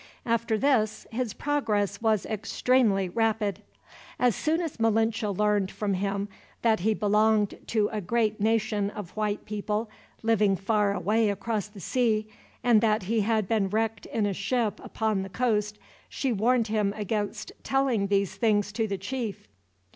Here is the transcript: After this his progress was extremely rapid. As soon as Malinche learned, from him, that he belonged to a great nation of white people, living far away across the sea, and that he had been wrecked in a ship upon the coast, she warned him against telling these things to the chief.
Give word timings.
After 0.25 0.57
this 0.57 1.05
his 1.11 1.35
progress 1.35 2.01
was 2.01 2.25
extremely 2.25 3.07
rapid. 3.07 3.61
As 4.17 4.35
soon 4.35 4.59
as 4.59 4.79
Malinche 4.79 5.21
learned, 5.21 5.69
from 5.69 5.93
him, 5.93 6.27
that 6.63 6.79
he 6.79 6.95
belonged 6.95 7.59
to 7.67 7.87
a 7.89 8.01
great 8.01 8.39
nation 8.41 8.89
of 8.89 9.11
white 9.11 9.45
people, 9.45 9.91
living 10.23 10.55
far 10.55 10.91
away 10.91 11.29
across 11.29 11.67
the 11.67 11.79
sea, 11.79 12.25
and 12.63 12.81
that 12.81 13.03
he 13.03 13.21
had 13.21 13.47
been 13.47 13.69
wrecked 13.69 14.07
in 14.07 14.25
a 14.25 14.33
ship 14.33 14.81
upon 14.83 15.21
the 15.21 15.29
coast, 15.29 15.77
she 16.09 16.33
warned 16.33 16.65
him 16.65 16.95
against 16.97 17.51
telling 17.61 18.07
these 18.07 18.33
things 18.33 18.71
to 18.71 18.87
the 18.87 18.97
chief. 18.97 19.47